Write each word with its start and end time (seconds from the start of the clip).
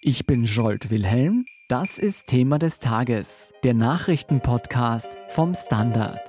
Ich 0.00 0.26
bin 0.26 0.44
Jolt 0.44 0.90
Wilhelm. 0.90 1.44
Das 1.66 1.98
ist 1.98 2.28
Thema 2.28 2.60
des 2.60 2.78
Tages, 2.78 3.52
der 3.64 3.74
Nachrichtenpodcast 3.74 5.18
vom 5.28 5.54
Standard. 5.54 6.20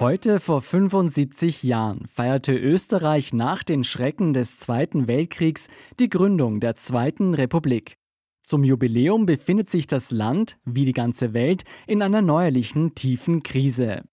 Heute 0.00 0.40
vor 0.40 0.62
75 0.62 1.62
Jahren 1.62 2.06
feierte 2.06 2.56
Österreich 2.56 3.34
nach 3.34 3.62
den 3.62 3.84
Schrecken 3.84 4.32
des 4.32 4.58
Zweiten 4.58 5.08
Weltkriegs 5.08 5.68
die 6.00 6.08
Gründung 6.08 6.60
der 6.60 6.74
Zweiten 6.74 7.34
Republik. 7.34 7.98
Zum 8.42 8.64
Jubiläum 8.64 9.26
befindet 9.26 9.68
sich 9.68 9.86
das 9.86 10.10
Land, 10.10 10.56
wie 10.64 10.86
die 10.86 10.94
ganze 10.94 11.34
Welt, 11.34 11.64
in 11.86 12.00
einer 12.00 12.22
neuerlichen 12.22 12.94
tiefen 12.94 13.42
Krise. 13.42 14.04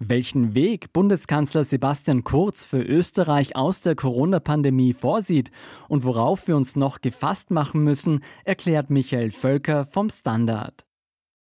Welchen 0.00 0.54
Weg 0.54 0.92
Bundeskanzler 0.92 1.64
Sebastian 1.64 2.22
Kurz 2.22 2.66
für 2.66 2.80
Österreich 2.80 3.56
aus 3.56 3.80
der 3.80 3.96
Corona-Pandemie 3.96 4.92
vorsieht 4.92 5.50
und 5.88 6.04
worauf 6.04 6.46
wir 6.46 6.56
uns 6.56 6.76
noch 6.76 7.00
gefasst 7.00 7.50
machen 7.50 7.82
müssen, 7.82 8.22
erklärt 8.44 8.90
Michael 8.90 9.32
Völker 9.32 9.84
vom 9.84 10.08
Standard. 10.08 10.86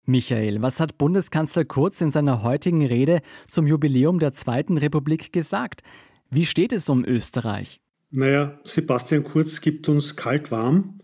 Michael, 0.05 0.61
was 0.61 0.81
hat 0.81 0.97
Bundeskanzler 0.97 1.63
Kurz 1.63 2.01
in 2.01 2.11
seiner 2.11 2.43
heutigen 2.43 2.85
Rede 2.85 3.21
zum 3.47 3.67
Jubiläum 3.67 4.19
der 4.19 4.33
Zweiten 4.33 4.77
Republik 4.77 5.31
gesagt? 5.31 5.81
Wie 6.29 6.45
steht 6.45 6.73
es 6.73 6.89
um 6.89 7.05
Österreich? 7.05 7.79
Naja, 8.09 8.59
Sebastian 8.65 9.23
Kurz 9.23 9.61
gibt 9.61 9.87
uns 9.87 10.17
kalt 10.17 10.51
warm 10.51 11.00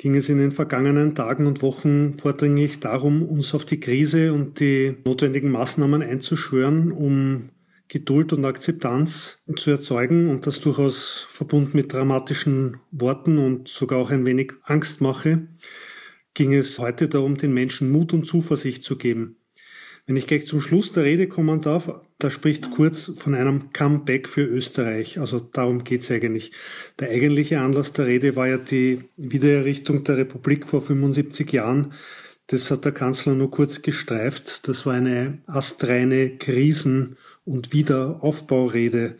ging 0.00 0.14
es 0.14 0.30
in 0.30 0.38
den 0.38 0.50
vergangenen 0.50 1.14
Tagen 1.14 1.46
und 1.46 1.60
Wochen 1.60 2.14
vordringlich 2.14 2.80
darum, 2.80 3.22
uns 3.22 3.54
auf 3.54 3.66
die 3.66 3.80
Krise 3.80 4.32
und 4.32 4.58
die 4.58 4.96
notwendigen 5.04 5.50
Maßnahmen 5.50 6.00
einzuschwören, 6.00 6.90
um 6.90 7.50
Geduld 7.86 8.32
und 8.32 8.46
Akzeptanz 8.46 9.42
zu 9.56 9.70
erzeugen 9.70 10.30
und 10.30 10.46
das 10.46 10.60
durchaus 10.60 11.26
verbunden 11.28 11.72
mit 11.74 11.92
dramatischen 11.92 12.78
Worten 12.90 13.36
und 13.36 13.68
sogar 13.68 13.98
auch 13.98 14.10
ein 14.10 14.24
wenig 14.24 14.52
Angstmache, 14.62 15.48
ging 16.32 16.54
es 16.54 16.78
heute 16.78 17.06
darum, 17.10 17.36
den 17.36 17.52
Menschen 17.52 17.92
Mut 17.92 18.14
und 18.14 18.24
Zuversicht 18.24 18.84
zu 18.84 18.96
geben. 18.96 19.36
Wenn 20.10 20.16
ich 20.16 20.26
gleich 20.26 20.48
zum 20.48 20.60
Schluss 20.60 20.90
der 20.90 21.04
Rede 21.04 21.28
kommen 21.28 21.60
darf, 21.60 22.00
da 22.18 22.32
spricht 22.32 22.72
Kurz 22.72 23.12
von 23.16 23.32
einem 23.32 23.72
Comeback 23.72 24.28
für 24.28 24.42
Österreich. 24.42 25.20
Also 25.20 25.38
darum 25.38 25.84
geht's 25.84 26.10
eigentlich. 26.10 26.50
Der 26.98 27.10
eigentliche 27.10 27.60
Anlass 27.60 27.92
der 27.92 28.08
Rede 28.08 28.34
war 28.34 28.48
ja 28.48 28.58
die 28.58 29.04
Wiedererrichtung 29.16 30.02
der 30.02 30.16
Republik 30.16 30.66
vor 30.66 30.80
75 30.80 31.52
Jahren. 31.52 31.92
Das 32.48 32.72
hat 32.72 32.84
der 32.84 32.90
Kanzler 32.90 33.34
nur 33.34 33.52
kurz 33.52 33.82
gestreift. 33.82 34.66
Das 34.66 34.84
war 34.84 34.94
eine 34.94 35.38
astreine 35.46 36.30
Krisen- 36.38 37.16
und 37.44 37.72
Wiederaufbaurede. 37.72 39.14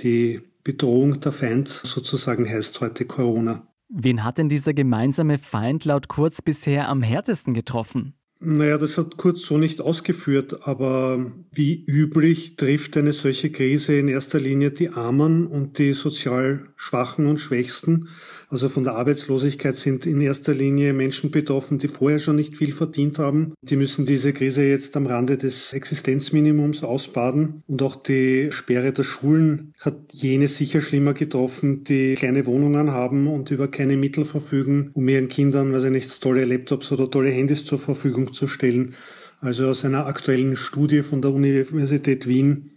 Die 0.00 0.40
Bedrohung 0.64 1.20
der 1.20 1.30
Feind 1.30 1.68
sozusagen 1.68 2.50
heißt 2.50 2.80
heute 2.80 3.04
Corona. 3.04 3.64
Wen 3.88 4.24
hat 4.24 4.38
denn 4.38 4.48
dieser 4.48 4.74
gemeinsame 4.74 5.38
Feind 5.38 5.84
laut 5.84 6.08
Kurz 6.08 6.42
bisher 6.42 6.88
am 6.88 7.00
härtesten 7.00 7.54
getroffen? 7.54 8.14
Naja, 8.44 8.76
das 8.76 8.98
hat 8.98 9.18
Kurz 9.18 9.42
so 9.42 9.56
nicht 9.56 9.80
ausgeführt, 9.80 10.66
aber 10.66 11.32
wie 11.52 11.84
üblich 11.86 12.56
trifft 12.56 12.96
eine 12.96 13.12
solche 13.12 13.50
Krise 13.50 13.94
in 13.94 14.08
erster 14.08 14.40
Linie 14.40 14.72
die 14.72 14.90
Armen 14.90 15.46
und 15.46 15.78
die 15.78 15.92
sozial 15.92 16.66
Schwachen 16.74 17.26
und 17.26 17.38
Schwächsten. 17.38 18.08
Also 18.52 18.68
von 18.68 18.82
der 18.82 18.96
Arbeitslosigkeit 18.96 19.76
sind 19.76 20.04
in 20.04 20.20
erster 20.20 20.52
Linie 20.52 20.92
Menschen 20.92 21.30
betroffen, 21.30 21.78
die 21.78 21.88
vorher 21.88 22.18
schon 22.18 22.36
nicht 22.36 22.54
viel 22.54 22.74
verdient 22.74 23.18
haben. 23.18 23.54
Die 23.62 23.76
müssen 23.76 24.04
diese 24.04 24.34
Krise 24.34 24.64
jetzt 24.64 24.94
am 24.94 25.06
Rande 25.06 25.38
des 25.38 25.72
Existenzminimums 25.72 26.84
ausbaden. 26.84 27.62
Und 27.66 27.80
auch 27.80 27.96
die 27.96 28.48
Sperre 28.50 28.92
der 28.92 29.04
Schulen 29.04 29.72
hat 29.80 29.96
jene 30.12 30.48
sicher 30.48 30.82
schlimmer 30.82 31.14
getroffen, 31.14 31.82
die 31.84 32.14
kleine 32.14 32.44
Wohnungen 32.44 32.90
haben 32.90 33.26
und 33.26 33.50
über 33.50 33.68
keine 33.68 33.96
Mittel 33.96 34.26
verfügen, 34.26 34.90
um 34.92 35.08
ihren 35.08 35.28
Kindern, 35.28 35.72
weiß 35.72 35.84
ich 35.84 35.90
nicht, 35.90 36.20
tolle 36.20 36.44
Laptops 36.44 36.92
oder 36.92 37.10
tolle 37.10 37.30
Handys 37.30 37.64
zur 37.64 37.78
Verfügung 37.78 38.31
zu 38.32 38.48
stellen. 38.48 38.94
Also 39.40 39.68
aus 39.68 39.84
einer 39.84 40.06
aktuellen 40.06 40.56
Studie 40.56 41.02
von 41.02 41.20
der 41.20 41.32
Universität 41.32 42.26
Wien 42.28 42.70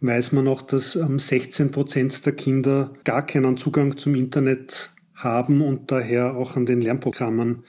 weiß 0.00 0.32
man 0.32 0.48
auch, 0.48 0.62
dass 0.62 0.92
16 0.92 1.70
Prozent 1.72 2.24
der 2.24 2.32
Kinder 2.32 2.92
gar 3.04 3.26
keinen 3.26 3.56
Zugang 3.56 3.96
zum 3.98 4.14
Internet 4.14 4.90
haben 5.14 5.60
und 5.60 5.90
daher 5.90 6.36
auch 6.36 6.56
an 6.56 6.66
den 6.66 6.80
Lernprogrammen 6.80 7.64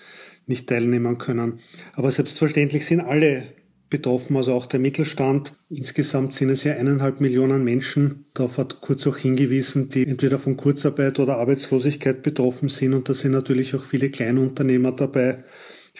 nicht 0.47 0.67
teilnehmen 0.67 1.17
können. 1.17 1.59
Aber 1.93 2.11
selbstverständlich 2.11 2.85
sind 2.85 3.01
alle 3.01 3.53
betroffen, 3.89 4.37
also 4.37 4.53
auch 4.53 4.65
der 4.65 4.79
Mittelstand. 4.79 5.53
Insgesamt 5.69 6.33
sind 6.33 6.49
es 6.49 6.63
ja 6.63 6.73
eineinhalb 6.73 7.21
Millionen 7.21 7.63
Menschen. 7.63 8.25
Darauf 8.33 8.57
hat 8.57 8.81
Kurz 8.81 9.05
auch 9.05 9.17
hingewiesen, 9.17 9.89
die 9.89 10.07
entweder 10.07 10.39
von 10.39 10.57
Kurzarbeit 10.57 11.19
oder 11.19 11.37
Arbeitslosigkeit 11.37 12.23
betroffen 12.23 12.69
sind. 12.69 12.93
Und 12.93 13.09
da 13.09 13.13
sind 13.13 13.33
natürlich 13.33 13.75
auch 13.75 13.83
viele 13.83 14.09
Kleinunternehmer 14.09 14.93
dabei. 14.93 15.43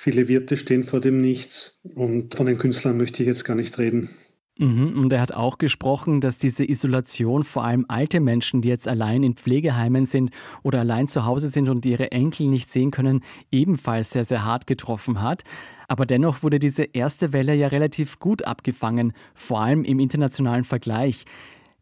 Viele 0.03 0.27
Wirte 0.27 0.57
stehen 0.57 0.83
vor 0.83 0.99
dem 0.99 1.21
Nichts. 1.21 1.79
Und 1.83 2.33
von 2.33 2.47
den 2.47 2.57
Künstlern 2.57 2.97
möchte 2.97 3.21
ich 3.21 3.27
jetzt 3.27 3.45
gar 3.45 3.53
nicht 3.53 3.77
reden. 3.77 4.09
Mhm, 4.57 4.99
und 4.99 5.13
er 5.13 5.21
hat 5.21 5.31
auch 5.31 5.59
gesprochen, 5.59 6.21
dass 6.21 6.39
diese 6.39 6.67
Isolation 6.67 7.43
vor 7.43 7.65
allem 7.65 7.85
alte 7.87 8.19
Menschen, 8.19 8.61
die 8.61 8.69
jetzt 8.69 8.87
allein 8.87 9.21
in 9.21 9.35
Pflegeheimen 9.35 10.07
sind 10.07 10.31
oder 10.63 10.79
allein 10.79 11.07
zu 11.07 11.25
Hause 11.25 11.49
sind 11.49 11.69
und 11.69 11.85
ihre 11.85 12.11
Enkel 12.11 12.47
nicht 12.47 12.71
sehen 12.71 12.89
können, 12.89 13.21
ebenfalls 13.51 14.09
sehr, 14.09 14.25
sehr 14.25 14.43
hart 14.43 14.65
getroffen 14.65 15.21
hat. 15.21 15.43
Aber 15.87 16.07
dennoch 16.07 16.41
wurde 16.41 16.57
diese 16.57 16.81
erste 16.81 17.31
Welle 17.31 17.53
ja 17.53 17.67
relativ 17.67 18.17
gut 18.17 18.43
abgefangen, 18.43 19.13
vor 19.35 19.61
allem 19.61 19.83
im 19.83 19.99
internationalen 19.99 20.63
Vergleich. 20.63 21.25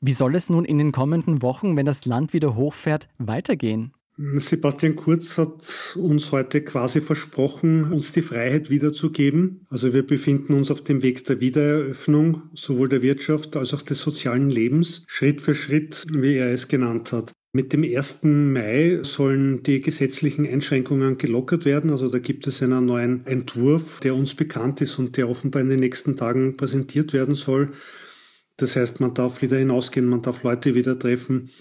Wie 0.01 0.12
soll 0.12 0.36
es 0.36 0.50
nun 0.50 0.66
in 0.66 0.78
den 0.78 0.91
kommenden 0.91 1.41
Wochen, 1.41 1.78
wenn 1.78 1.86
das 1.86 2.03
Land 2.03 2.34
wieder 2.34 2.53
hochfährt, 2.56 3.07
weitergehen? 3.18 3.94
Sebastian 4.22 4.97
Kurz 4.97 5.38
hat 5.38 5.96
uns 5.96 6.34
heute 6.34 6.62
quasi 6.62 7.00
versprochen, 7.00 7.85
uns 7.85 8.12
die 8.12 8.22
Freiheit 8.22 8.69
wiederzugeben. 8.69 9.66
Also 9.69 9.94
wir 9.94 10.06
befinden 10.06 10.56
uns 10.56 10.72
auf 10.72 10.84
dem 10.84 11.02
Weg 11.03 11.24
der 11.24 11.40
Wiedereröffnung, 11.40 12.41
sowohl 12.53 12.90
der 12.90 13.02
Wirtschaft 13.02 13.56
als 13.56 13.74
auch 13.74 13.81
des 13.81 14.02
sozialen 14.02 14.50
Lebens, 14.50 15.06
Schritt 15.07 15.41
für 15.41 15.56
Schritt, 15.56 16.06
wie 16.12 16.35
er 16.35 16.52
es 16.52 16.68
genannt 16.68 17.13
hat. 17.13 17.31
Mit 17.53 17.72
dem 17.72 17.84
1. 17.84 18.24
Mai 18.24 19.00
sollen 19.03 19.63
die 19.63 19.80
gesetzlichen 19.80 20.46
Einschränkungen 20.46 21.18
gelockert 21.18 21.63
werden. 21.63 21.90
Also 21.90 22.09
da 22.09 22.19
gibt 22.19 22.46
es 22.46 22.62
einen 22.62 22.86
neuen 22.86 23.25
Entwurf, 23.25 24.01
der 24.01 24.16
uns 24.16 24.36
bekannt 24.36 24.81
ist 24.81 25.00
und 25.00 25.16
der 25.16 25.30
offenbar 25.30 25.62
in 25.62 25.69
den 25.69 25.80
nächsten 25.80 26.18
Tagen 26.18 26.57
präsentiert 26.57 27.13
werden 27.13 27.36
soll. 27.36 27.72
Das 28.57 28.75
heißt, 28.75 29.00
man 29.00 29.13
darf 29.13 29.41
wieder 29.41 29.57
hinausgehen, 29.57 30.06
man 30.06 30.22
darf 30.22 30.44
Leute 30.44 30.75
wieder 30.75 31.00
treffen. 31.00 31.51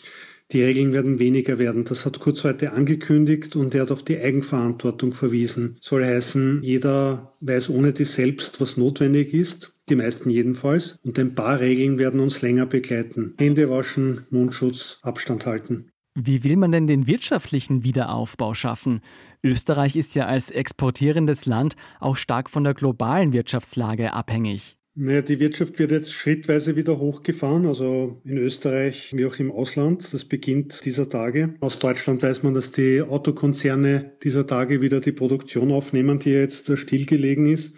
Die 0.50 0.62
Regeln 0.62 0.94
werden 0.94 1.18
weniger 1.18 1.58
werden. 1.58 1.84
Das 1.84 2.06
hat 2.06 2.20
Kurz 2.20 2.42
heute 2.44 2.72
angekündigt 2.72 3.54
und 3.54 3.74
er 3.74 3.82
hat 3.82 3.90
auf 3.90 4.02
die 4.02 4.18
Eigenverantwortung 4.18 5.12
verwiesen. 5.12 5.76
Soll 5.80 6.06
heißen, 6.06 6.62
jeder 6.62 7.32
weiß 7.40 7.68
ohne 7.68 7.92
die 7.92 8.04
selbst, 8.04 8.58
was 8.58 8.78
notwendig 8.78 9.34
ist. 9.34 9.74
Die 9.90 9.96
meisten 9.96 10.30
jedenfalls. 10.30 10.98
Und 11.04 11.18
ein 11.18 11.34
paar 11.34 11.60
Regeln 11.60 11.98
werden 11.98 12.20
uns 12.20 12.40
länger 12.40 12.64
begleiten. 12.64 13.34
Hände 13.38 13.68
waschen, 13.68 14.26
Mundschutz, 14.30 15.00
Abstand 15.02 15.44
halten. 15.44 15.90
Wie 16.14 16.42
will 16.44 16.56
man 16.56 16.72
denn 16.72 16.86
den 16.86 17.06
wirtschaftlichen 17.06 17.84
Wiederaufbau 17.84 18.54
schaffen? 18.54 19.02
Österreich 19.44 19.96
ist 19.96 20.14
ja 20.14 20.26
als 20.26 20.50
exportierendes 20.50 21.46
Land 21.46 21.76
auch 22.00 22.16
stark 22.16 22.50
von 22.50 22.64
der 22.64 22.74
globalen 22.74 23.32
Wirtschaftslage 23.32 24.14
abhängig. 24.14 24.77
Naja, 25.00 25.22
die 25.22 25.38
Wirtschaft 25.38 25.78
wird 25.78 25.92
jetzt 25.92 26.12
schrittweise 26.12 26.74
wieder 26.74 26.98
hochgefahren, 26.98 27.66
also 27.66 28.20
in 28.24 28.36
Österreich 28.36 29.12
wie 29.14 29.26
auch 29.26 29.38
im 29.38 29.52
Ausland. 29.52 30.12
Das 30.12 30.24
beginnt 30.24 30.84
dieser 30.84 31.08
Tage. 31.08 31.54
Aus 31.60 31.78
Deutschland 31.78 32.20
weiß 32.24 32.42
man, 32.42 32.52
dass 32.52 32.72
die 32.72 33.00
Autokonzerne 33.02 34.10
dieser 34.24 34.44
Tage 34.44 34.80
wieder 34.80 35.00
die 35.00 35.12
Produktion 35.12 35.70
aufnehmen, 35.70 36.18
die 36.18 36.30
jetzt 36.30 36.76
stillgelegen 36.76 37.46
ist. 37.46 37.76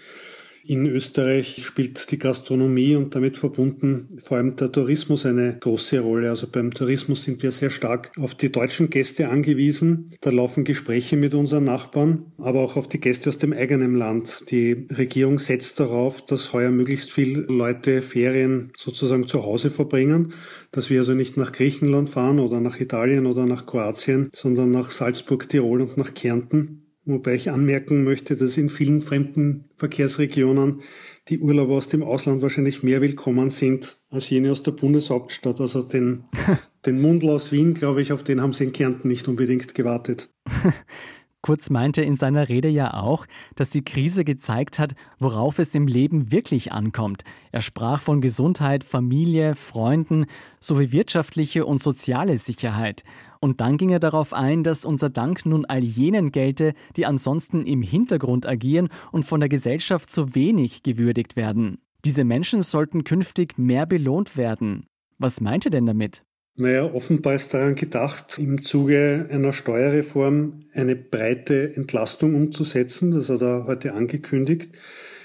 In 0.62 0.84
Österreich 0.84 1.64
spielt 1.64 2.10
die 2.10 2.18
Gastronomie 2.18 2.94
und 2.94 3.14
damit 3.14 3.38
verbunden 3.38 4.18
vor 4.22 4.36
allem 4.36 4.56
der 4.56 4.70
Tourismus 4.70 5.24
eine 5.24 5.56
große 5.58 6.00
Rolle. 6.00 6.28
Also 6.28 6.48
beim 6.48 6.74
Tourismus 6.74 7.22
sind 7.22 7.42
wir 7.42 7.50
sehr 7.50 7.70
stark 7.70 8.12
auf 8.18 8.34
die 8.34 8.52
deutschen 8.52 8.90
Gäste 8.90 9.30
angewiesen. 9.30 10.12
Da 10.20 10.30
laufen 10.30 10.64
Gespräche 10.64 11.16
mit 11.16 11.34
unseren 11.34 11.64
Nachbarn, 11.64 12.32
aber 12.36 12.60
auch 12.60 12.76
auf 12.76 12.88
die 12.88 13.00
Gäste 13.00 13.30
aus 13.30 13.38
dem 13.38 13.54
eigenen 13.54 13.96
Land. 13.96 14.44
Die 14.50 14.86
Regierung 14.90 15.38
setzt 15.38 15.80
darauf, 15.80 16.24
dass 16.26 16.52
heuer 16.52 16.70
möglichst 16.70 17.10
viele 17.10 17.40
Leute 17.40 18.02
Ferien 18.02 18.70
sozusagen 18.76 19.26
zu 19.26 19.42
Hause 19.42 19.70
verbringen, 19.70 20.34
dass 20.72 20.90
wir 20.90 21.00
also 21.00 21.14
nicht 21.14 21.38
nach 21.38 21.52
Griechenland 21.52 22.10
fahren 22.10 22.38
oder 22.38 22.60
nach 22.60 22.78
Italien 22.78 23.24
oder 23.24 23.46
nach 23.46 23.64
Kroatien, 23.64 24.30
sondern 24.34 24.70
nach 24.70 24.90
Salzburg, 24.90 25.48
Tirol 25.48 25.80
und 25.80 25.96
nach 25.96 26.12
Kärnten. 26.12 26.89
Wobei 27.12 27.34
ich 27.34 27.50
anmerken 27.50 28.04
möchte, 28.04 28.36
dass 28.36 28.56
in 28.56 28.68
vielen 28.68 29.02
fremden 29.02 29.64
Verkehrsregionen 29.76 30.82
die 31.28 31.38
Urlauber 31.38 31.74
aus 31.74 31.88
dem 31.88 32.02
Ausland 32.02 32.42
wahrscheinlich 32.42 32.82
mehr 32.82 33.00
willkommen 33.00 33.50
sind 33.50 33.96
als 34.10 34.30
jene 34.30 34.50
aus 34.50 34.62
der 34.62 34.72
Bundeshauptstadt. 34.72 35.60
Also 35.60 35.82
den, 35.82 36.24
den 36.86 37.00
Mundl 37.00 37.30
aus 37.30 37.52
Wien, 37.52 37.74
glaube 37.74 38.02
ich, 38.02 38.12
auf 38.12 38.24
den 38.24 38.40
haben 38.40 38.52
sie 38.52 38.64
in 38.64 38.72
Kärnten 38.72 39.08
nicht 39.08 39.28
unbedingt 39.28 39.74
gewartet. 39.74 40.30
Kurz 41.42 41.70
meinte 41.70 42.02
in 42.02 42.16
seiner 42.16 42.50
Rede 42.50 42.68
ja 42.68 42.92
auch, 42.94 43.26
dass 43.54 43.70
die 43.70 43.82
Krise 43.82 44.24
gezeigt 44.24 44.78
hat, 44.78 44.94
worauf 45.18 45.58
es 45.58 45.74
im 45.74 45.86
Leben 45.86 46.30
wirklich 46.30 46.72
ankommt. 46.72 47.22
Er 47.50 47.62
sprach 47.62 48.02
von 48.02 48.20
Gesundheit, 48.20 48.84
Familie, 48.84 49.54
Freunden 49.54 50.26
sowie 50.60 50.92
wirtschaftliche 50.92 51.64
und 51.64 51.82
soziale 51.82 52.36
Sicherheit. 52.36 53.04
Und 53.40 53.62
dann 53.62 53.78
ging 53.78 53.88
er 53.88 54.00
darauf 54.00 54.34
ein, 54.34 54.62
dass 54.62 54.84
unser 54.84 55.08
Dank 55.08 55.46
nun 55.46 55.64
all 55.64 55.82
jenen 55.82 56.30
gelte, 56.30 56.74
die 56.96 57.06
ansonsten 57.06 57.64
im 57.64 57.80
Hintergrund 57.80 58.46
agieren 58.46 58.90
und 59.10 59.24
von 59.24 59.40
der 59.40 59.48
Gesellschaft 59.48 60.10
zu 60.10 60.34
wenig 60.34 60.82
gewürdigt 60.82 61.36
werden. 61.36 61.78
Diese 62.04 62.24
Menschen 62.24 62.62
sollten 62.62 63.04
künftig 63.04 63.56
mehr 63.56 63.86
belohnt 63.86 64.36
werden. 64.36 64.84
Was 65.18 65.40
meint 65.40 65.64
er 65.64 65.70
denn 65.70 65.86
damit? 65.86 66.22
Naja, 66.56 66.84
offenbar 66.84 67.36
ist 67.36 67.54
daran 67.54 67.74
gedacht, 67.74 68.38
im 68.38 68.62
Zuge 68.62 69.28
einer 69.30 69.52
Steuerreform 69.52 70.64
eine 70.74 70.96
breite 70.96 71.74
Entlastung 71.74 72.34
umzusetzen. 72.34 73.12
Das 73.12 73.30
hat 73.30 73.40
er 73.40 73.64
heute 73.66 73.94
angekündigt. 73.94 74.70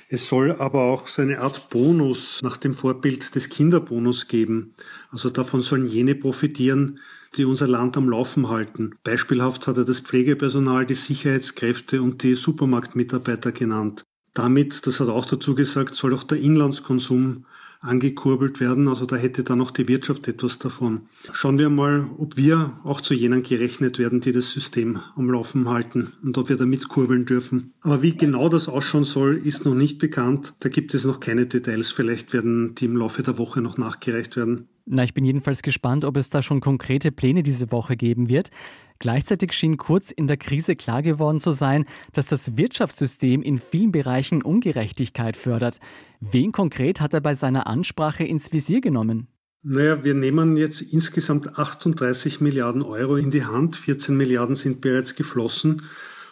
Es 0.07 0.29
soll 0.29 0.51
aber 0.51 0.83
auch 0.83 1.07
so 1.07 1.23
eine 1.23 1.39
Art 1.39 1.69
Bonus 1.69 2.41
nach 2.43 2.57
dem 2.57 2.75
Vorbild 2.75 3.33
des 3.33 3.49
Kinderbonus 3.49 4.27
geben. 4.27 4.75
Also 5.09 5.31
davon 5.31 5.61
sollen 5.61 5.87
jene 5.87 6.13
profitieren, 6.13 6.99
die 7.35 7.45
unser 7.45 7.67
Land 7.67 7.97
am 7.97 8.07
Laufen 8.07 8.49
halten. 8.49 8.91
Beispielhaft 9.03 9.65
hat 9.67 9.77
er 9.77 9.83
das 9.83 10.01
Pflegepersonal, 10.01 10.85
die 10.85 10.93
Sicherheitskräfte 10.93 12.01
und 12.01 12.21
die 12.21 12.35
Supermarktmitarbeiter 12.35 13.51
genannt. 13.51 14.03
Damit, 14.35 14.85
das 14.85 14.99
hat 14.99 15.07
er 15.07 15.15
auch 15.15 15.25
dazu 15.25 15.55
gesagt, 15.55 15.95
soll 15.95 16.13
auch 16.13 16.23
der 16.23 16.39
Inlandskonsum 16.39 17.45
angekurbelt 17.85 18.59
werden. 18.59 18.87
Also 18.87 19.05
da 19.05 19.15
hätte 19.15 19.43
dann 19.43 19.61
auch 19.61 19.71
die 19.71 19.87
Wirtschaft 19.87 20.27
etwas 20.27 20.59
davon. 20.59 21.01
Schauen 21.31 21.59
wir 21.59 21.69
mal, 21.69 22.09
ob 22.17 22.37
wir 22.37 22.79
auch 22.83 23.01
zu 23.01 23.13
jenen 23.13 23.43
gerechnet 23.43 23.99
werden, 23.99 24.21
die 24.21 24.31
das 24.31 24.51
System 24.51 24.99
am 25.15 25.29
Laufen 25.29 25.69
halten 25.69 26.13
und 26.23 26.37
ob 26.37 26.49
wir 26.49 26.57
da 26.57 26.65
mitkurbeln 26.65 27.25
dürfen. 27.25 27.73
Aber 27.81 28.01
wie 28.01 28.15
genau 28.15 28.49
das 28.49 28.67
ausschauen 28.67 29.03
soll, 29.03 29.37
ist 29.37 29.65
noch 29.65 29.75
nicht 29.75 29.99
bekannt. 29.99 30.53
Da 30.59 30.69
gibt 30.69 30.93
es 30.93 31.05
noch 31.05 31.19
keine 31.19 31.45
Details. 31.45 31.91
Vielleicht 31.91 32.33
werden 32.33 32.75
die 32.75 32.85
im 32.85 32.97
Laufe 32.97 33.23
der 33.23 33.37
Woche 33.37 33.61
noch 33.61 33.77
nachgereicht 33.77 34.35
werden. 34.35 34.67
Na, 34.87 35.03
ich 35.03 35.15
bin 35.15 35.25
jedenfalls 35.25 35.63
gespannt, 35.63 36.05
ob 36.05 36.15
es 36.15 36.29
da 36.29 36.43
schon 36.43 36.61
konkrete 36.61 37.11
Pläne 37.11 37.41
diese 37.41 37.71
Woche 37.71 37.95
geben 37.95 38.29
wird. 38.29 38.51
Gleichzeitig 38.99 39.51
schien 39.51 39.77
kurz 39.77 40.11
in 40.11 40.27
der 40.27 40.37
Krise 40.37 40.75
klar 40.75 41.01
geworden 41.01 41.39
zu 41.39 41.51
sein, 41.51 41.85
dass 42.13 42.27
das 42.27 42.55
Wirtschaftssystem 42.55 43.41
in 43.41 43.57
vielen 43.57 43.91
Bereichen 43.91 44.43
Ungerechtigkeit 44.43 45.37
fördert. 45.37 45.79
Wen 46.19 46.51
konkret 46.51 47.01
hat 47.01 47.15
er 47.15 47.21
bei 47.21 47.33
seiner 47.33 47.65
Ansprache 47.65 48.23
ins 48.23 48.53
Visier 48.53 48.79
genommen? 48.79 49.27
Naja, 49.63 50.03
wir 50.03 50.13
nehmen 50.13 50.55
jetzt 50.55 50.81
insgesamt 50.81 51.57
38 51.57 52.39
Milliarden 52.39 52.83
Euro 52.83 53.15
in 53.15 53.31
die 53.31 53.43
Hand. 53.43 53.75
14 53.75 54.15
Milliarden 54.15 54.55
sind 54.55 54.81
bereits 54.81 55.15
geflossen, 55.15 55.81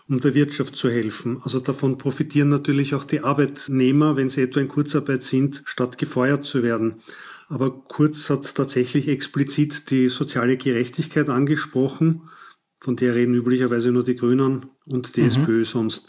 um 0.07 0.19
der 0.19 0.35
Wirtschaft 0.35 0.75
zu 0.75 0.91
helfen. 0.91 1.41
Also 1.41 1.59
davon 1.59 1.97
profitieren 1.97 2.49
natürlich 2.49 2.93
auch 2.93 3.03
die 3.03 3.21
Arbeitnehmer, 3.21 4.15
wenn 4.15 4.29
sie 4.29 4.43
etwa 4.43 4.59
in 4.59 4.67
Kurzarbeit 4.67 5.23
sind, 5.23 5.63
statt 5.65 5.97
gefeuert 5.97 6.45
zu 6.45 6.61
werden. 6.61 7.01
Aber 7.53 7.69
Kurz 7.69 8.31
hat 8.31 8.55
tatsächlich 8.55 9.07
explizit 9.07 9.91
die 9.91 10.09
soziale 10.09 10.57
Gerechtigkeit 10.57 11.29
angesprochen. 11.29 12.23
Von 12.79 12.95
der 12.95 13.13
reden 13.13 13.35
üblicherweise 13.35 13.91
nur 13.91 14.03
die 14.03 14.15
Grünen 14.15 14.65
und 14.87 15.15
die 15.15 15.21
mhm. 15.21 15.27
SPÖ 15.27 15.63
sonst. 15.63 16.07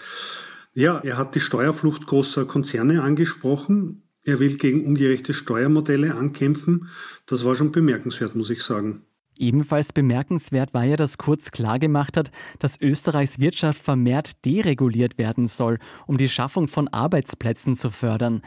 Ja, 0.73 0.99
er 1.01 1.19
hat 1.19 1.35
die 1.35 1.41
Steuerflucht 1.41 2.07
großer 2.07 2.47
Konzerne 2.47 3.03
angesprochen. 3.03 4.05
Er 4.25 4.41
will 4.41 4.57
gegen 4.57 4.87
ungerechte 4.87 5.35
Steuermodelle 5.35 6.15
ankämpfen. 6.15 6.89
Das 7.27 7.45
war 7.45 7.55
schon 7.55 7.73
bemerkenswert, 7.73 8.35
muss 8.35 8.49
ich 8.49 8.63
sagen. 8.63 9.03
Ebenfalls 9.37 9.93
bemerkenswert 9.93 10.73
war 10.73 10.85
ja, 10.85 10.97
dass 10.97 11.19
Kurz 11.19 11.51
klargemacht 11.51 12.17
hat, 12.17 12.31
dass 12.59 12.81
Österreichs 12.81 13.39
Wirtschaft 13.39 13.83
vermehrt 13.83 14.45
dereguliert 14.47 15.19
werden 15.19 15.47
soll, 15.47 15.79
um 16.07 16.17
die 16.17 16.29
Schaffung 16.31 16.69
von 16.69 16.89
Arbeitsplätzen 16.89 17.75
zu 17.75 17.91
fördern. 17.91 18.41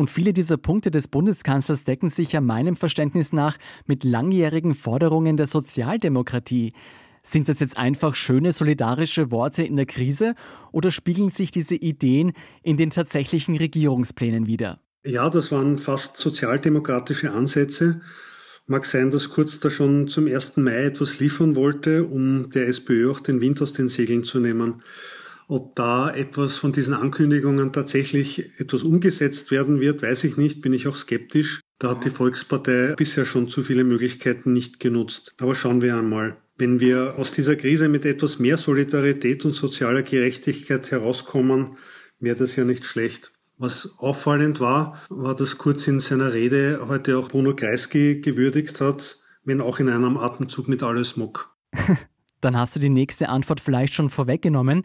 Und 0.00 0.08
viele 0.08 0.32
dieser 0.32 0.56
Punkte 0.56 0.90
des 0.90 1.08
Bundeskanzlers 1.08 1.84
decken 1.84 2.08
sich 2.08 2.32
ja 2.32 2.40
meinem 2.40 2.74
Verständnis 2.74 3.34
nach 3.34 3.58
mit 3.84 4.02
langjährigen 4.02 4.74
Forderungen 4.74 5.36
der 5.36 5.46
Sozialdemokratie. 5.46 6.72
Sind 7.22 7.50
das 7.50 7.60
jetzt 7.60 7.76
einfach 7.76 8.14
schöne 8.14 8.54
solidarische 8.54 9.30
Worte 9.30 9.62
in 9.62 9.76
der 9.76 9.84
Krise 9.84 10.36
oder 10.72 10.90
spiegeln 10.90 11.28
sich 11.28 11.50
diese 11.50 11.74
Ideen 11.74 12.32
in 12.62 12.78
den 12.78 12.88
tatsächlichen 12.88 13.58
Regierungsplänen 13.58 14.46
wider? 14.46 14.80
Ja, 15.04 15.28
das 15.28 15.52
waren 15.52 15.76
fast 15.76 16.16
sozialdemokratische 16.16 17.32
Ansätze. 17.32 18.00
Mag 18.66 18.86
sein, 18.86 19.10
dass 19.10 19.28
Kurz 19.28 19.60
da 19.60 19.68
schon 19.68 20.08
zum 20.08 20.28
1. 20.28 20.56
Mai 20.56 20.84
etwas 20.84 21.20
liefern 21.20 21.56
wollte, 21.56 22.04
um 22.06 22.48
der 22.48 22.68
SPÖ 22.68 23.10
auch 23.10 23.20
den 23.20 23.42
Wind 23.42 23.60
aus 23.60 23.74
den 23.74 23.88
Segeln 23.88 24.24
zu 24.24 24.40
nehmen. 24.40 24.82
Ob 25.50 25.74
da 25.74 26.14
etwas 26.14 26.58
von 26.58 26.70
diesen 26.70 26.94
Ankündigungen 26.94 27.72
tatsächlich 27.72 28.52
etwas 28.60 28.84
umgesetzt 28.84 29.50
werden 29.50 29.80
wird, 29.80 30.00
weiß 30.00 30.22
ich 30.22 30.36
nicht, 30.36 30.62
bin 30.62 30.72
ich 30.72 30.86
auch 30.86 30.94
skeptisch. 30.94 31.60
Da 31.80 31.90
hat 31.90 32.04
die 32.04 32.10
Volkspartei 32.10 32.94
bisher 32.96 33.24
schon 33.24 33.48
zu 33.48 33.64
viele 33.64 33.82
Möglichkeiten 33.82 34.52
nicht 34.52 34.78
genutzt. 34.78 35.34
Aber 35.40 35.56
schauen 35.56 35.82
wir 35.82 35.96
einmal. 35.96 36.36
Wenn 36.56 36.78
wir 36.78 37.18
aus 37.18 37.32
dieser 37.32 37.56
Krise 37.56 37.88
mit 37.88 38.04
etwas 38.04 38.38
mehr 38.38 38.58
Solidarität 38.58 39.44
und 39.44 39.54
sozialer 39.54 40.02
Gerechtigkeit 40.02 40.88
herauskommen, 40.92 41.76
wäre 42.20 42.36
das 42.36 42.54
ja 42.54 42.64
nicht 42.64 42.86
schlecht. 42.86 43.32
Was 43.58 43.98
auffallend 43.98 44.60
war, 44.60 45.02
war, 45.08 45.34
dass 45.34 45.58
Kurz 45.58 45.88
in 45.88 45.98
seiner 45.98 46.32
Rede 46.32 46.78
heute 46.86 47.18
auch 47.18 47.28
Bruno 47.28 47.56
Kreisky 47.56 48.20
gewürdigt 48.20 48.80
hat, 48.80 49.16
wenn 49.42 49.60
auch 49.60 49.80
in 49.80 49.88
einem 49.88 50.16
Atemzug 50.16 50.68
mit 50.68 50.84
alles 50.84 51.16
Muck. 51.16 51.56
Dann 52.40 52.56
hast 52.56 52.76
du 52.76 52.78
die 52.78 52.88
nächste 52.88 53.28
Antwort 53.28 53.58
vielleicht 53.58 53.94
schon 53.94 54.10
vorweggenommen. 54.10 54.84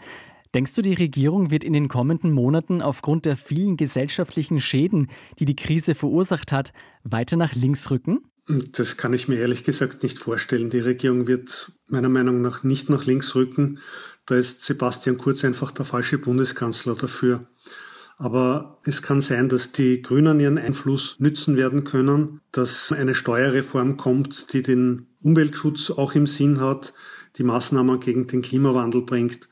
Denkst 0.56 0.74
du, 0.74 0.82
die 0.82 0.94
Regierung 0.94 1.52
wird 1.52 1.66
in 1.66 1.74
den 1.74 1.90
kommenden 1.90 2.32
Monaten 2.32 2.82
aufgrund 2.82 3.26
der 3.26 3.36
vielen 3.36 3.76
gesellschaftlichen 3.76 4.62
Schäden, 4.62 5.10
die 5.38 5.44
die 5.44 5.58
Krise 5.58 5.96
verursacht 5.96 6.54
hat, 6.54 6.72
weiter 7.04 7.36
nach 7.36 7.54
links 7.56 7.92
rücken? 7.92 8.22
Das 8.48 8.96
kann 8.96 9.12
ich 9.12 9.28
mir 9.28 9.36
ehrlich 9.36 9.66
gesagt 9.66 10.02
nicht 10.02 10.18
vorstellen. 10.18 10.70
Die 10.70 10.80
Regierung 10.80 11.28
wird 11.28 11.74
meiner 11.88 12.08
Meinung 12.08 12.40
nach 12.40 12.64
nicht 12.64 12.90
nach 12.90 13.06
links 13.06 13.36
rücken. 13.36 13.80
Da 14.28 14.36
ist 14.36 14.64
Sebastian 14.64 15.18
Kurz 15.18 15.44
einfach 15.44 15.72
der 15.72 15.84
falsche 15.84 16.20
Bundeskanzler 16.20 16.96
dafür. 16.96 17.46
Aber 18.18 18.80
es 18.86 19.02
kann 19.02 19.20
sein, 19.20 19.50
dass 19.50 19.74
die 19.74 20.02
Grünen 20.02 20.40
ihren 20.40 20.58
Einfluss 20.58 21.20
nützen 21.20 21.58
werden 21.58 21.84
können, 21.84 22.40
dass 22.54 22.94
eine 22.94 23.14
Steuerreform 23.14 23.98
kommt, 23.98 24.54
die 24.54 24.64
den 24.64 25.08
Umweltschutz 25.22 25.92
auch 25.92 26.16
im 26.16 26.28
Sinn 26.28 26.62
hat, 26.62 26.94
die 27.36 27.44
Maßnahmen 27.44 28.00
gegen 28.00 28.28
den 28.28 28.42
Klimawandel 28.42 29.02
bringt. 29.02 29.50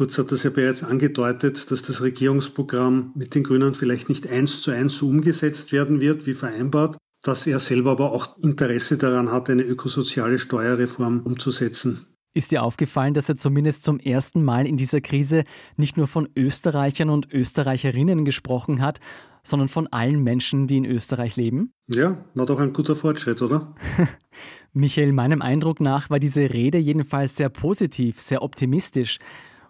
Kurz 0.00 0.16
hat 0.16 0.32
das 0.32 0.44
ja 0.44 0.48
bereits 0.48 0.82
angedeutet, 0.82 1.70
dass 1.70 1.82
das 1.82 2.00
Regierungsprogramm 2.00 3.12
mit 3.14 3.34
den 3.34 3.42
Grünen 3.42 3.74
vielleicht 3.74 4.08
nicht 4.08 4.26
eins 4.30 4.62
zu 4.62 4.70
eins 4.70 4.96
so 4.96 5.06
umgesetzt 5.06 5.72
werden 5.72 6.00
wird, 6.00 6.24
wie 6.24 6.32
vereinbart, 6.32 6.96
dass 7.22 7.46
er 7.46 7.58
selber 7.60 7.90
aber 7.90 8.12
auch 8.12 8.38
Interesse 8.38 8.96
daran 8.96 9.30
hat, 9.30 9.50
eine 9.50 9.62
ökosoziale 9.62 10.38
Steuerreform 10.38 11.20
umzusetzen. 11.20 12.06
Ist 12.32 12.50
dir 12.50 12.62
aufgefallen, 12.62 13.12
dass 13.12 13.28
er 13.28 13.36
zumindest 13.36 13.84
zum 13.84 14.00
ersten 14.00 14.42
Mal 14.42 14.66
in 14.66 14.78
dieser 14.78 15.02
Krise 15.02 15.44
nicht 15.76 15.98
nur 15.98 16.06
von 16.06 16.30
Österreichern 16.34 17.10
und 17.10 17.30
Österreicherinnen 17.30 18.24
gesprochen 18.24 18.80
hat, 18.80 19.00
sondern 19.42 19.68
von 19.68 19.86
allen 19.88 20.22
Menschen, 20.22 20.66
die 20.66 20.78
in 20.78 20.86
Österreich 20.86 21.36
leben? 21.36 21.74
Ja, 21.88 22.24
war 22.34 22.46
doch 22.46 22.58
ein 22.58 22.72
guter 22.72 22.96
Fortschritt, 22.96 23.42
oder? 23.42 23.74
Michael, 24.72 25.12
meinem 25.12 25.42
Eindruck 25.42 25.78
nach 25.78 26.08
war 26.08 26.20
diese 26.20 26.48
Rede 26.54 26.78
jedenfalls 26.78 27.36
sehr 27.36 27.50
positiv, 27.50 28.18
sehr 28.18 28.42
optimistisch. 28.42 29.18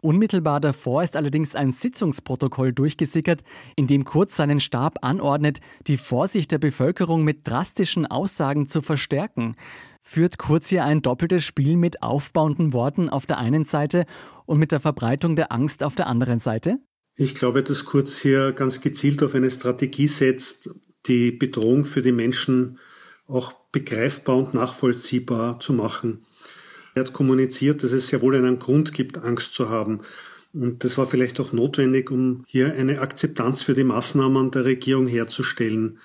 Unmittelbar 0.03 0.61
davor 0.61 1.03
ist 1.03 1.17
allerdings 1.17 1.55
ein 1.55 1.73
Sitzungsprotokoll 1.73 2.73
durchgesickert, 2.73 3.43
in 3.77 3.87
dem 3.87 4.05
Kurz 4.05 4.37
seinen 4.37 4.61
Stab 4.61 4.99
anordnet, 5.03 5.61
die 5.87 5.97
Vorsicht 5.97 6.53
der 6.53 6.59
Bevölkerung 6.59 7.23
mit 7.23 7.47
drastischen 7.47 8.07
Aussagen 8.07 8.69
zu 8.69 8.81
verstärken. 8.83 9.57
Führt 10.03 10.39
Kurz 10.39 10.69
hier 10.69 10.85
ein 10.85 11.03
doppeltes 11.03 11.45
Spiel 11.45 11.77
mit 11.77 12.03
aufbauenden 12.03 12.73
Worten 12.73 13.11
auf 13.11 13.27
der 13.27 13.39
einen 13.39 13.65
Seite 13.65 14.07
und 14.47 14.59
mit 14.59 14.73
der 14.73 14.81
Verbreitung 14.81 15.37
der 15.37 15.53
Angst 15.53 15.85
auf 15.85 15.95
der 15.95 16.07
anderen 16.07 16.39
Seite? 16.39 16.79
Ich 17.17 17.35
glaube, 17.35 17.63
dass 17.63 17.85
Kurz 17.85 18.19
hier 18.19 18.53
ganz 18.53 18.81
gezielt 18.81 19.23
auf 19.23 19.35
eine 19.35 19.51
Strategie 19.51 20.07
setzt, 20.07 20.71
die 21.07 21.31
Bedrohung 21.31 21.85
für 21.85 22.03
die 22.03 22.13
Menschen 22.13 22.79
auch 23.27 23.53
begreifbar 23.73 24.39
und 24.39 24.55
nachvollziehbar 24.55 25.61
zu 25.61 25.73
machen. 25.73 26.25
Er 26.95 27.05
hat 27.05 27.13
kommuniziert, 27.13 27.83
dass 27.83 27.93
es 27.93 28.09
sehr 28.09 28.23
wohl 28.23 28.35
einen 28.35 28.59
Grund 28.59 28.93
gibt, 28.93 29.19
Angst 29.19 29.55
zu 29.55 29.69
haben. 29.69 30.01
Und 30.53 30.83
das 30.83 30.99
war 30.99 31.07
vielleicht 31.07 31.39
auch 31.39 31.53
notwendig, 31.53 32.11
um 32.11 32.45
hier 32.47 32.75
eine 32.75 33.01
Akzeptanz 33.01 33.63
für 33.63 33.75
die 33.75 33.85
Maßnahmen 33.85 34.51
der 34.51 34.65
Regierung 34.65 35.07
herzustellen. 35.07 35.99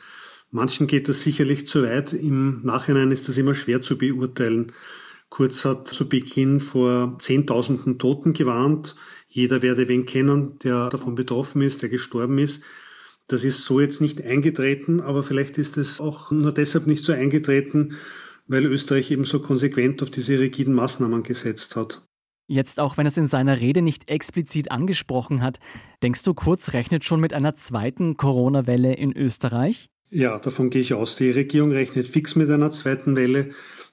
Manchen 0.51 0.87
geht 0.87 1.09
das 1.09 1.23
sicherlich 1.23 1.67
zu 1.67 1.83
weit. 1.83 2.13
Im 2.13 2.61
Nachhinein 2.63 3.11
ist 3.11 3.27
das 3.27 3.37
immer 3.37 3.55
schwer 3.55 3.81
zu 3.81 3.97
beurteilen. 3.97 4.71
Kurz 5.29 5.65
hat 5.65 5.87
zu 5.87 6.07
Beginn 6.07 6.59
vor 6.59 7.17
Zehntausenden 7.19 7.97
Toten 7.97 8.33
gewarnt. 8.33 8.95
Jeder 9.27 9.61
werde 9.61 9.87
wen 9.87 10.05
kennen, 10.05 10.59
der 10.59 10.89
davon 10.89 11.15
betroffen 11.15 11.61
ist, 11.61 11.81
der 11.81 11.89
gestorben 11.89 12.37
ist. 12.37 12.63
Das 13.27 13.43
ist 13.43 13.65
so 13.65 13.79
jetzt 13.79 14.01
nicht 14.01 14.21
eingetreten, 14.21 15.01
aber 15.01 15.23
vielleicht 15.23 15.57
ist 15.57 15.77
es 15.77 15.99
auch 15.99 16.31
nur 16.31 16.53
deshalb 16.53 16.85
nicht 16.85 17.03
so 17.03 17.11
eingetreten, 17.11 17.95
weil 18.47 18.65
Österreich 18.65 19.11
eben 19.11 19.25
so 19.25 19.39
konsequent 19.39 20.01
auf 20.03 20.11
diese 20.11 20.39
rigiden 20.39 20.73
Maßnahmen 20.73 21.23
gesetzt 21.23 21.75
hat. 21.75 22.05
Jetzt 22.47 22.79
auch 22.79 22.97
wenn 22.97 23.07
es 23.07 23.17
in 23.17 23.27
seiner 23.27 23.59
Rede 23.59 23.81
nicht 23.81 24.09
explizit 24.09 24.69
angesprochen 24.69 25.41
hat, 25.41 25.59
denkst 26.03 26.23
du, 26.23 26.33
Kurz 26.35 26.73
rechnet 26.73 27.03
schon 27.03 27.19
mit 27.19 27.33
einer 27.33 27.55
zweiten 27.55 28.17
Corona-Welle 28.17 28.93
in 28.93 29.15
Österreich? 29.17 29.87
Ja, 30.09 30.37
davon 30.37 30.69
gehe 30.69 30.81
ich 30.81 30.93
aus. 30.93 31.15
Die 31.15 31.31
Regierung 31.31 31.71
rechnet 31.71 32.07
fix 32.07 32.35
mit 32.35 32.49
einer 32.51 32.69
zweiten 32.69 33.15
Welle. 33.15 33.49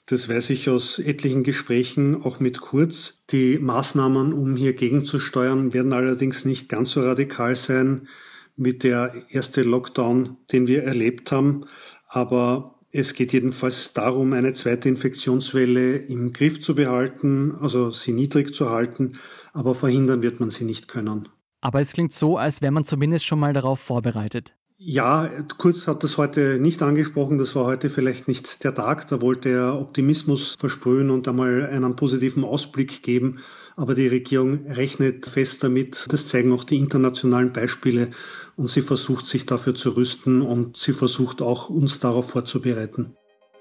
Das 0.06 0.28
weiß 0.28 0.50
ich 0.50 0.68
aus 0.68 0.98
etlichen 0.98 1.44
Gesprächen, 1.44 2.22
auch 2.22 2.40
mit 2.40 2.60
Kurz. 2.60 3.22
Die 3.30 3.58
Maßnahmen, 3.58 4.34
um 4.34 4.56
hier 4.56 4.74
gegenzusteuern, 4.74 5.72
werden 5.72 5.92
allerdings 5.92 6.44
nicht 6.44 6.68
ganz 6.68 6.92
so 6.92 7.02
radikal 7.02 7.56
sein 7.56 8.08
wie 8.56 8.74
der 8.74 9.14
erste 9.30 9.62
Lockdown, 9.62 10.36
den 10.52 10.66
wir 10.66 10.82
erlebt 10.82 11.32
haben. 11.32 11.64
Aber 12.06 12.81
es 12.92 13.14
geht 13.14 13.32
jedenfalls 13.32 13.94
darum, 13.94 14.34
eine 14.34 14.52
zweite 14.52 14.88
Infektionswelle 14.88 15.96
im 15.96 16.32
Griff 16.32 16.60
zu 16.60 16.74
behalten, 16.74 17.54
also 17.58 17.90
sie 17.90 18.12
niedrig 18.12 18.54
zu 18.54 18.68
halten, 18.70 19.16
aber 19.54 19.74
verhindern 19.74 20.22
wird 20.22 20.40
man 20.40 20.50
sie 20.50 20.64
nicht 20.64 20.88
können. 20.88 21.28
Aber 21.62 21.80
es 21.80 21.92
klingt 21.92 22.12
so, 22.12 22.36
als 22.36 22.60
wäre 22.60 22.72
man 22.72 22.84
zumindest 22.84 23.24
schon 23.24 23.40
mal 23.40 23.54
darauf 23.54 23.80
vorbereitet. 23.80 24.54
Ja, 24.84 25.30
Kurz 25.58 25.86
hat 25.86 26.02
das 26.02 26.18
heute 26.18 26.58
nicht 26.58 26.82
angesprochen. 26.82 27.38
Das 27.38 27.54
war 27.54 27.66
heute 27.66 27.88
vielleicht 27.88 28.26
nicht 28.26 28.64
der 28.64 28.74
Tag. 28.74 29.06
Da 29.06 29.20
wollte 29.20 29.48
er 29.48 29.80
Optimismus 29.80 30.56
versprühen 30.58 31.10
und 31.10 31.28
einmal 31.28 31.66
einen 31.66 31.94
positiven 31.94 32.42
Ausblick 32.42 33.04
geben. 33.04 33.38
Aber 33.76 33.94
die 33.94 34.08
Regierung 34.08 34.66
rechnet 34.66 35.26
fest 35.26 35.62
damit. 35.62 36.06
Das 36.10 36.26
zeigen 36.26 36.52
auch 36.52 36.64
die 36.64 36.78
internationalen 36.78 37.52
Beispiele. 37.52 38.10
Und 38.56 38.68
sie 38.68 38.82
versucht 38.82 39.26
sich 39.26 39.46
dafür 39.46 39.74
zu 39.74 39.90
rüsten 39.90 40.42
und 40.42 40.76
sie 40.76 40.92
versucht 40.92 41.42
auch 41.42 41.70
uns 41.70 42.00
darauf 42.00 42.30
vorzubereiten. 42.30 43.16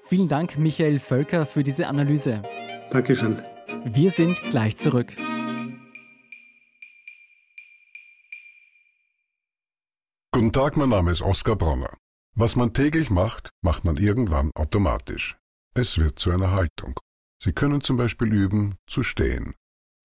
Vielen 0.06 0.28
Dank, 0.28 0.58
Michael 0.58 0.98
Völker, 0.98 1.46
für 1.46 1.62
diese 1.62 1.86
Analyse. 1.86 2.42
Dankeschön. 2.90 3.42
Wir 3.84 4.10
sind 4.10 4.40
gleich 4.50 4.76
zurück. 4.76 5.16
Guten 10.32 10.52
Tag, 10.52 10.76
mein 10.76 10.88
Name 10.88 11.12
ist 11.12 11.22
Oskar 11.22 11.56
Bronner. 11.56 11.96
Was 12.34 12.56
man 12.56 12.72
täglich 12.72 13.10
macht, 13.10 13.50
macht 13.62 13.84
man 13.84 13.96
irgendwann 13.96 14.50
automatisch. 14.54 15.36
Es 15.74 15.98
wird 15.98 16.18
zu 16.18 16.30
einer 16.30 16.52
Haltung. 16.52 16.98
Sie 17.42 17.52
können 17.52 17.80
zum 17.80 17.96
Beispiel 17.96 18.32
üben, 18.32 18.76
zu 18.86 19.02
stehen. 19.02 19.54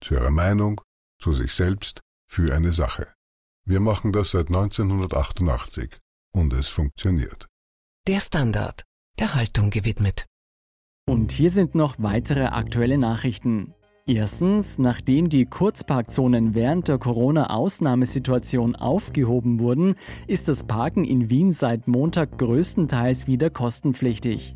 Zu 0.01 0.15
Ihrer 0.15 0.31
Meinung, 0.31 0.81
zu 1.21 1.33
sich 1.33 1.53
selbst, 1.53 2.01
für 2.29 2.53
eine 2.53 2.71
Sache. 2.71 3.16
Wir 3.69 3.81
machen 3.81 4.13
das 4.13 4.31
seit 4.31 4.47
1988 4.47 5.97
und 6.33 6.53
es 6.53 6.69
funktioniert. 6.69 7.47
Der 8.07 8.21
Standard, 8.21 8.83
der 9.19 9.35
Haltung 9.35 9.71
gewidmet. 9.71 10.25
Und 11.05 11.33
hier 11.33 11.51
sind 11.51 11.75
noch 11.75 11.95
weitere 11.99 12.45
aktuelle 12.45 12.97
Nachrichten. 12.97 13.73
Erstens, 14.05 14.79
nachdem 14.79 15.27
die 15.27 15.43
Kurzparkzonen 15.43 16.55
während 16.55 16.87
der 16.87 16.97
Corona-Ausnahmesituation 16.97 18.77
aufgehoben 18.77 19.59
wurden, 19.59 19.95
ist 20.27 20.47
das 20.47 20.63
Parken 20.63 21.03
in 21.03 21.29
Wien 21.29 21.51
seit 21.51 21.89
Montag 21.89 22.37
größtenteils 22.37 23.27
wieder 23.27 23.49
kostenpflichtig. 23.49 24.55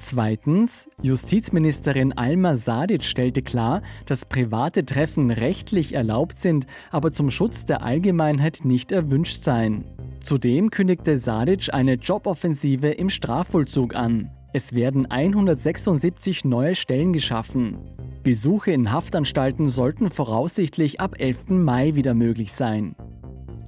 Zweitens, 0.00 0.88
Justizministerin 1.02 2.12
Alma 2.12 2.54
Sadic 2.54 3.02
stellte 3.02 3.42
klar, 3.42 3.82
dass 4.06 4.24
private 4.24 4.86
Treffen 4.86 5.30
rechtlich 5.32 5.92
erlaubt 5.92 6.38
sind, 6.38 6.66
aber 6.92 7.12
zum 7.12 7.32
Schutz 7.32 7.64
der 7.64 7.82
Allgemeinheit 7.82 8.60
nicht 8.64 8.92
erwünscht 8.92 9.42
seien. 9.42 9.84
Zudem 10.22 10.70
kündigte 10.70 11.18
Sadic 11.18 11.74
eine 11.74 11.94
Joboffensive 11.94 12.88
im 12.88 13.10
Strafvollzug 13.10 13.96
an. 13.96 14.30
Es 14.52 14.72
werden 14.72 15.10
176 15.10 16.44
neue 16.44 16.74
Stellen 16.76 17.12
geschaffen. 17.12 17.78
Besuche 18.22 18.70
in 18.70 18.92
Haftanstalten 18.92 19.68
sollten 19.68 20.10
voraussichtlich 20.10 21.00
ab 21.00 21.16
11. 21.18 21.48
Mai 21.48 21.96
wieder 21.96 22.14
möglich 22.14 22.52
sein. 22.52 22.94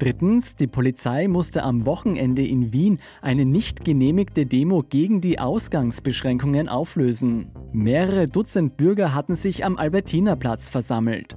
Drittens, 0.00 0.56
die 0.56 0.66
Polizei 0.66 1.28
musste 1.28 1.62
am 1.62 1.84
Wochenende 1.84 2.42
in 2.42 2.72
Wien 2.72 3.00
eine 3.20 3.44
nicht 3.44 3.84
genehmigte 3.84 4.46
Demo 4.46 4.82
gegen 4.82 5.20
die 5.20 5.38
Ausgangsbeschränkungen 5.38 6.70
auflösen. 6.70 7.50
Mehrere 7.72 8.24
Dutzend 8.24 8.78
Bürger 8.78 9.14
hatten 9.14 9.34
sich 9.34 9.62
am 9.62 9.76
Albertinerplatz 9.76 10.70
versammelt. 10.70 11.36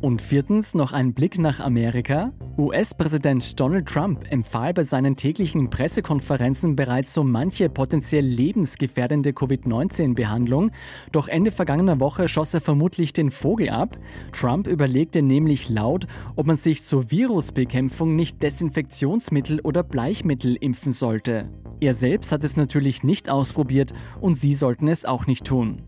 Und 0.00 0.22
viertens 0.22 0.74
noch 0.74 0.92
ein 0.92 1.14
Blick 1.14 1.38
nach 1.38 1.60
Amerika. 1.60 2.32
US-Präsident 2.60 3.58
Donald 3.58 3.88
Trump 3.88 4.30
empfahl 4.30 4.74
bei 4.74 4.84
seinen 4.84 5.16
täglichen 5.16 5.70
Pressekonferenzen 5.70 6.76
bereits 6.76 7.14
so 7.14 7.24
manche 7.24 7.68
potenziell 7.68 8.24
lebensgefährdende 8.24 9.32
Covid-19-Behandlung, 9.32 10.70
doch 11.10 11.28
Ende 11.28 11.50
vergangener 11.50 12.00
Woche 12.00 12.28
schoss 12.28 12.52
er 12.54 12.60
vermutlich 12.60 13.12
den 13.12 13.30
Vogel 13.30 13.70
ab. 13.70 13.96
Trump 14.32 14.66
überlegte 14.66 15.22
nämlich 15.22 15.68
laut, 15.70 16.06
ob 16.36 16.46
man 16.46 16.56
sich 16.56 16.82
zur 16.82 17.10
Virusbekämpfung 17.10 18.14
nicht 18.14 18.42
Desinfektionsmittel 18.42 19.60
oder 19.60 19.82
Bleichmittel 19.82 20.56
impfen 20.56 20.92
sollte. 20.92 21.48
Er 21.80 21.94
selbst 21.94 22.30
hat 22.30 22.44
es 22.44 22.56
natürlich 22.56 23.02
nicht 23.02 23.30
ausprobiert 23.30 23.94
und 24.20 24.34
Sie 24.34 24.54
sollten 24.54 24.86
es 24.86 25.06
auch 25.06 25.26
nicht 25.26 25.46
tun. 25.46 25.78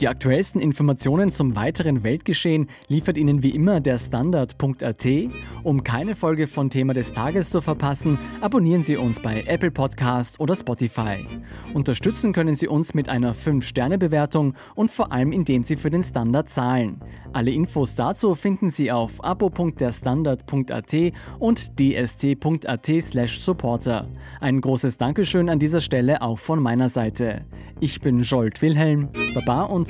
Die 0.00 0.08
aktuellsten 0.08 0.60
Informationen 0.62 1.30
zum 1.30 1.54
weiteren 1.56 2.02
Weltgeschehen 2.02 2.68
liefert 2.88 3.18
Ihnen 3.18 3.42
wie 3.42 3.50
immer 3.50 3.80
der 3.80 3.98
Standard.at. 3.98 5.06
Um 5.62 5.84
keine 5.84 6.16
Folge 6.16 6.46
von 6.46 6.70
Thema 6.70 6.94
des 6.94 7.12
Tages 7.12 7.50
zu 7.50 7.60
verpassen, 7.60 8.18
abonnieren 8.40 8.82
Sie 8.82 8.96
uns 8.96 9.20
bei 9.20 9.42
Apple 9.42 9.70
Podcast 9.70 10.40
oder 10.40 10.56
Spotify. 10.56 11.26
Unterstützen 11.74 12.32
können 12.32 12.54
Sie 12.54 12.66
uns 12.66 12.94
mit 12.94 13.10
einer 13.10 13.34
5-Sterne-Bewertung 13.34 14.54
und 14.74 14.90
vor 14.90 15.12
allem 15.12 15.32
indem 15.32 15.62
Sie 15.62 15.76
für 15.76 15.90
den 15.90 16.02
Standard 16.02 16.48
zahlen. 16.48 17.02
Alle 17.34 17.50
Infos 17.50 17.94
dazu 17.94 18.34
finden 18.34 18.70
Sie 18.70 18.90
auf 18.90 19.22
abo.derstandard.at 19.22 20.94
und 21.38 21.78
dst.at/supporter. 21.78 24.08
Ein 24.40 24.62
großes 24.62 24.96
Dankeschön 24.96 25.50
an 25.50 25.58
dieser 25.58 25.82
Stelle 25.82 26.22
auch 26.22 26.38
von 26.38 26.62
meiner 26.62 26.88
Seite. 26.88 27.44
Ich 27.80 28.00
bin 28.00 28.20
Jolt 28.20 28.62
Wilhelm. 28.62 29.10
Baba 29.34 29.64
und 29.64 29.89